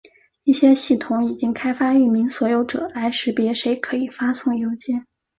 [0.45, 5.05] 一些系统已经开发域名所有者来识别谁可以发送邮件。